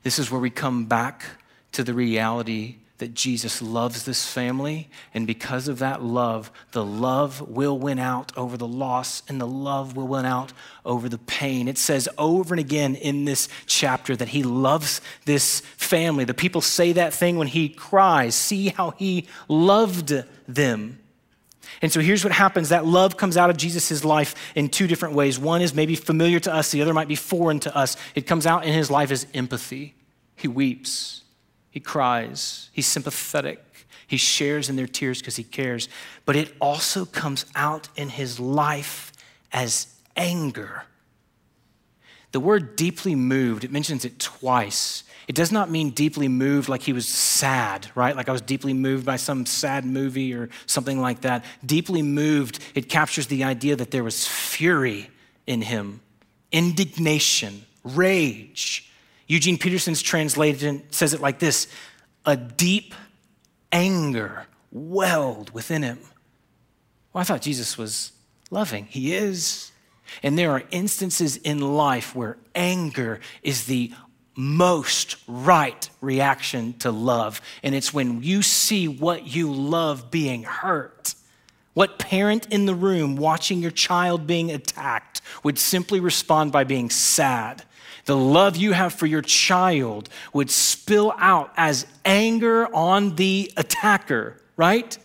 [0.03, 1.24] This is where we come back
[1.72, 7.41] to the reality that Jesus loves this family, and because of that love, the love
[7.41, 10.52] will win out over the loss, and the love will win out
[10.84, 11.68] over the pain.
[11.68, 16.24] It says over and again in this chapter that he loves this family.
[16.24, 20.14] The people say that thing when he cries, See how he loved
[20.48, 21.00] them.
[21.82, 25.14] And so here's what happens that love comes out of Jesus' life in two different
[25.14, 25.38] ways.
[25.38, 27.95] One is maybe familiar to us, the other might be foreign to us.
[28.16, 29.93] It comes out in his life as empathy.
[30.36, 31.24] He weeps.
[31.78, 32.71] He cries.
[32.73, 33.63] He's sympathetic.
[34.07, 35.89] He shares in their tears because he cares.
[36.25, 39.13] But it also comes out in his life
[39.53, 40.86] as anger.
[42.32, 45.03] The word deeply moved, it mentions it twice.
[45.28, 48.15] It does not mean deeply moved like he was sad, right?
[48.15, 51.45] Like I was deeply moved by some sad movie or something like that.
[51.63, 55.11] Deeply moved, it captures the idea that there was fury
[55.45, 56.01] in him,
[56.51, 58.86] indignation, rage,
[59.28, 61.67] Eugene Peterson's translation says it like this
[62.25, 62.93] a deep
[63.71, 65.99] anger welled within him.
[67.13, 68.11] Well, I thought Jesus was
[68.51, 68.86] loving.
[68.86, 69.71] He is.
[70.23, 73.93] And there are instances in life where anger is the
[74.36, 77.41] most right reaction to love.
[77.63, 81.15] And it's when you see what you love being hurt.
[81.73, 86.89] What parent in the room watching your child being attacked would simply respond by being
[86.89, 87.63] sad
[88.08, 94.41] the love you have for your child would spill out as anger on the attacker,
[94.55, 94.97] right?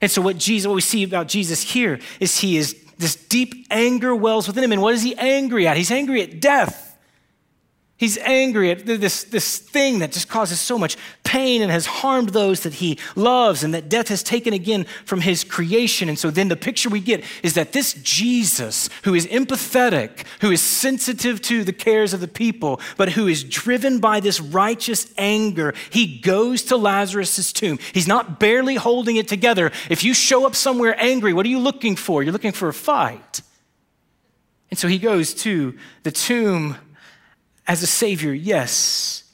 [0.00, 3.66] And so what Jesus what we see about Jesus here is he is this deep
[3.70, 4.72] anger wells within him.
[4.72, 5.76] And what is he angry at?
[5.76, 6.81] He's angry at death.
[8.02, 12.30] He's angry at this, this thing that just causes so much pain and has harmed
[12.30, 16.08] those that he loves and that death has taken again from his creation.
[16.08, 20.50] And so then the picture we get is that this Jesus, who is empathetic, who
[20.50, 25.06] is sensitive to the cares of the people, but who is driven by this righteous
[25.16, 27.78] anger, he goes to Lazarus' tomb.
[27.94, 29.70] He's not barely holding it together.
[29.88, 32.24] If you show up somewhere angry, what are you looking for?
[32.24, 33.42] You're looking for a fight.
[34.72, 36.78] And so he goes to the tomb
[37.66, 39.24] as a savior, yes.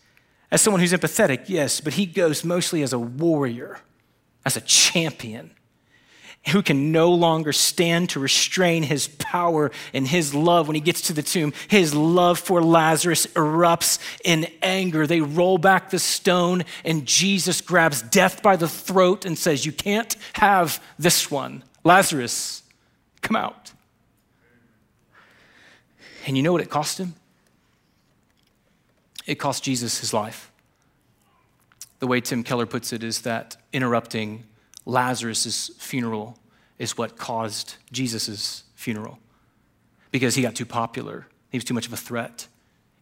[0.51, 1.81] As someone who's empathetic, yes.
[1.81, 3.81] But he goes mostly as a warrior,
[4.45, 5.51] as a champion
[6.49, 11.03] who can no longer stand to restrain his power and his love when he gets
[11.03, 11.53] to the tomb.
[11.69, 15.07] His love for Lazarus erupts in anger.
[15.07, 19.73] They roll back the stone, and Jesus grabs death by the throat and says, You
[19.73, 21.65] can't have this one.
[21.85, 22.63] Lazarus,
[23.21, 23.73] come out.
[26.27, 27.15] And you know what it cost him?
[29.29, 30.51] It cost Jesus his life.
[32.01, 34.45] The way Tim Keller puts it is that interrupting
[34.87, 36.39] Lazarus' funeral
[36.79, 39.19] is what caused Jesus' funeral
[40.11, 41.27] because he got too popular.
[41.51, 42.49] He was too much of a threat.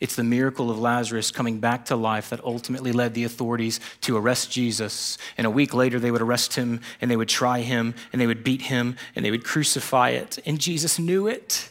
[0.01, 4.16] It's the miracle of Lazarus coming back to life that ultimately led the authorities to
[4.16, 5.18] arrest Jesus.
[5.39, 8.27] And a week later, they would arrest him and they would try him and they
[8.27, 10.39] would beat him and they would crucify it.
[10.45, 11.70] And Jesus knew it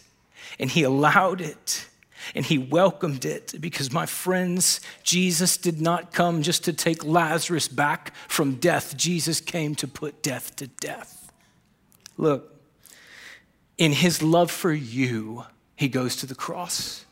[0.58, 1.88] and he allowed it
[2.34, 7.68] and he welcomed it because, my friends, Jesus did not come just to take Lazarus
[7.68, 8.98] back from death.
[8.98, 11.32] Jesus came to put death to death.
[12.18, 12.60] Look,
[13.78, 15.46] in his love for you,
[15.76, 17.05] he goes to the cross.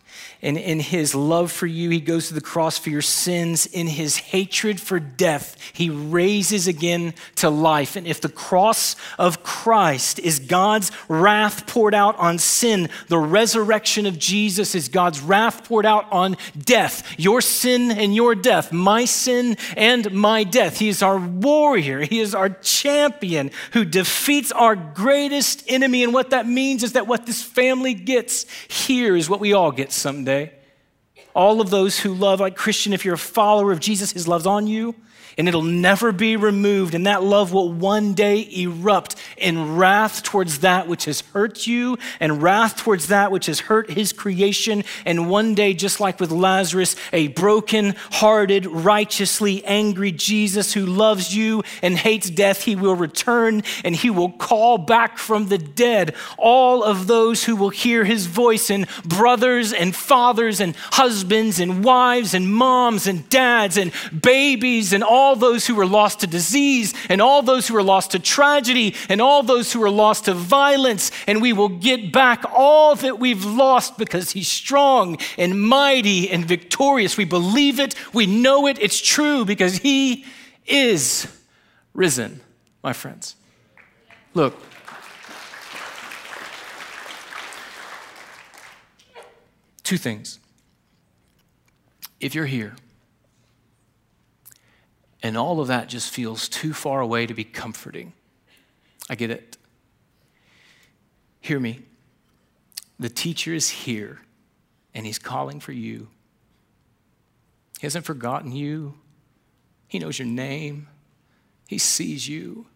[0.44, 3.66] And in his love for you, he goes to the cross for your sins.
[3.66, 7.96] In his hatred for death, he raises again to life.
[7.96, 14.06] And if the cross of Christ is God's wrath poured out on sin, the resurrection
[14.06, 17.18] of Jesus is God's wrath poured out on death.
[17.18, 20.78] Your sin and your death, my sin and my death.
[20.78, 26.04] He is our warrior, he is our champion who defeats our greatest enemy.
[26.04, 29.72] And what that means is that what this family gets here is what we all
[29.72, 30.33] get someday.
[31.36, 34.46] All of those who love, like Christian, if you're a follower of Jesus, his love's
[34.46, 34.96] on you.
[35.38, 36.94] And it'll never be removed.
[36.94, 41.98] And that love will one day erupt in wrath towards that which has hurt you
[42.20, 44.84] and wrath towards that which has hurt his creation.
[45.06, 51.36] And one day, just like with Lazarus, a broken hearted, righteously angry Jesus who loves
[51.36, 56.16] you and hates death, he will return and he will call back from the dead
[56.38, 61.84] all of those who will hear his voice and brothers and fathers and husbands and
[61.84, 66.94] wives and moms and dads and babies and all those who were lost to disease
[67.08, 70.34] and all those who were lost to tragedy and all those who were lost to
[70.34, 71.12] violence.
[71.28, 76.46] And we will get back all that we've lost because he's strong and mighty and
[76.46, 77.16] victorious.
[77.18, 80.26] We believe it, we know it, it's true because he
[80.66, 81.28] is
[81.94, 82.42] risen,
[82.84, 83.36] my friends.
[84.34, 84.56] Look.
[89.84, 90.40] Two things.
[92.20, 92.76] If you're here
[95.24, 98.12] and all of that just feels too far away to be comforting,
[99.10, 99.58] I get it.
[101.40, 101.80] Hear me.
[103.00, 104.20] The teacher is here
[104.94, 106.10] and he's calling for you.
[107.80, 108.96] He hasn't forgotten you,
[109.88, 110.88] he knows your name,
[111.68, 112.68] he sees you.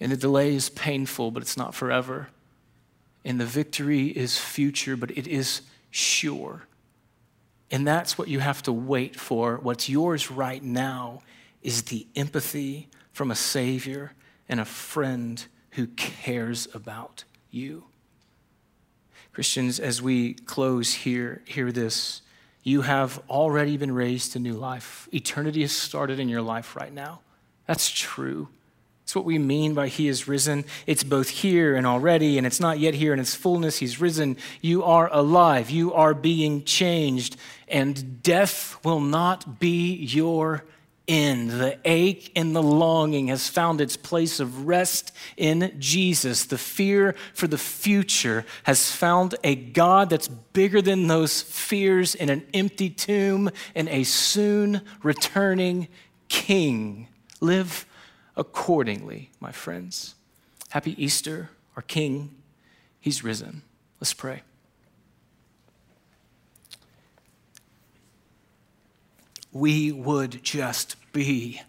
[0.00, 2.28] And the delay is painful, but it's not forever.
[3.24, 6.62] And the victory is future, but it is sure.
[7.70, 9.56] And that's what you have to wait for.
[9.56, 11.22] What's yours right now
[11.62, 14.12] is the empathy from a Savior
[14.48, 17.84] and a friend who cares about you.
[19.32, 22.22] Christians, as we close here, hear this.
[22.62, 25.08] You have already been raised to new life.
[25.12, 27.20] Eternity has started in your life right now.
[27.66, 28.48] That's true.
[29.04, 30.64] It's what we mean by He is risen.
[30.86, 33.78] It's both here and already, and it's not yet here in its fullness.
[33.78, 34.36] He's risen.
[34.60, 35.70] You are alive.
[35.70, 37.36] You are being changed,
[37.68, 40.64] and death will not be your
[41.08, 41.50] end.
[41.50, 46.44] The ache and the longing has found its place of rest in Jesus.
[46.44, 52.28] The fear for the future has found a God that's bigger than those fears in
[52.28, 55.88] an empty tomb and a soon returning
[56.28, 57.08] King.
[57.40, 57.86] Live
[58.36, 60.14] accordingly, my friends.
[60.70, 62.34] Happy Easter, our King.
[63.00, 63.62] He's risen.
[64.00, 64.42] Let's pray.
[69.52, 71.60] We would just be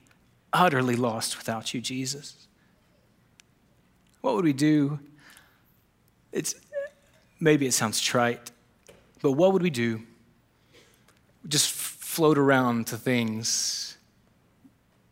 [0.52, 2.48] utterly lost without you, Jesus.
[4.22, 5.00] What would we do?
[6.32, 6.56] It's
[7.40, 8.52] maybe it sounds trite,
[9.22, 10.02] but what would we do?
[11.48, 13.98] Just float around to things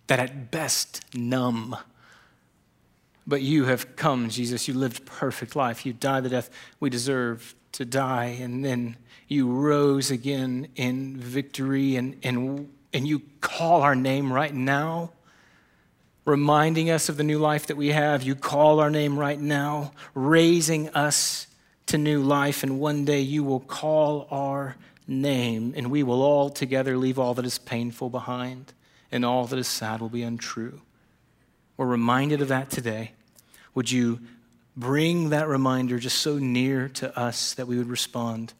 [0.08, 1.76] that at best numb.
[3.26, 4.68] But you have come, Jesus.
[4.68, 5.86] You lived perfect life.
[5.86, 6.50] You died the death
[6.80, 8.98] we deserve to die, and then
[9.28, 15.12] you rose again in victory, and, and, and you call our name right now,
[16.26, 18.24] reminding us of the new life that we have.
[18.24, 21.48] You call our name right now, raising us
[21.88, 24.76] to new life, and one day you will call our
[25.08, 28.74] name, and we will all together leave all that is painful behind
[29.12, 30.82] and all that is sad will be untrue.
[31.78, 33.12] We're reminded of that today.
[33.74, 34.20] Would you
[34.76, 38.54] bring that reminder just so near to us that we would respond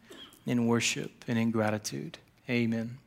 [0.48, 2.18] in worship and in gratitude?
[2.48, 2.98] Amen.